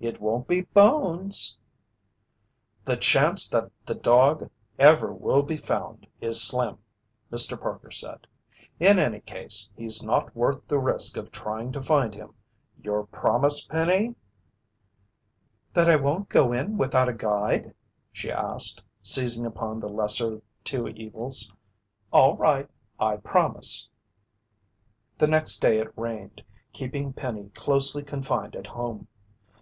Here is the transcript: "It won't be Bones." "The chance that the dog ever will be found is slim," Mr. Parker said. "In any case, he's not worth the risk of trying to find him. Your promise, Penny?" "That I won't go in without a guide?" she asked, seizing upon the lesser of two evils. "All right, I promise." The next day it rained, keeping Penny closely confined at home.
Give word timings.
"It 0.00 0.20
won't 0.20 0.48
be 0.48 0.62
Bones." 0.62 1.56
"The 2.84 2.96
chance 2.96 3.48
that 3.50 3.70
the 3.86 3.94
dog 3.94 4.50
ever 4.76 5.12
will 5.12 5.42
be 5.44 5.56
found 5.56 6.08
is 6.20 6.42
slim," 6.42 6.78
Mr. 7.30 7.56
Parker 7.56 7.92
said. 7.92 8.26
"In 8.80 8.98
any 8.98 9.20
case, 9.20 9.70
he's 9.76 10.02
not 10.02 10.34
worth 10.34 10.66
the 10.66 10.80
risk 10.80 11.16
of 11.16 11.30
trying 11.30 11.70
to 11.70 11.80
find 11.80 12.14
him. 12.16 12.34
Your 12.82 13.06
promise, 13.06 13.64
Penny?" 13.64 14.16
"That 15.72 15.88
I 15.88 15.94
won't 15.94 16.28
go 16.28 16.52
in 16.52 16.76
without 16.76 17.08
a 17.08 17.14
guide?" 17.14 17.72
she 18.12 18.28
asked, 18.28 18.82
seizing 19.02 19.46
upon 19.46 19.78
the 19.78 19.88
lesser 19.88 20.34
of 20.34 20.42
two 20.64 20.88
evils. 20.88 21.52
"All 22.12 22.36
right, 22.36 22.68
I 22.98 23.18
promise." 23.18 23.88
The 25.18 25.28
next 25.28 25.60
day 25.62 25.78
it 25.78 25.96
rained, 25.96 26.42
keeping 26.72 27.12
Penny 27.12 27.50
closely 27.50 28.02
confined 28.02 28.56
at 28.56 28.66
home. 28.66 29.06